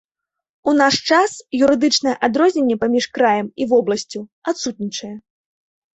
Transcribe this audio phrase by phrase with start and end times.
[0.71, 1.31] У наш час
[1.63, 4.19] юрыдычнае адрозненне паміж краем і вобласцю
[4.53, 5.15] адсутнічае.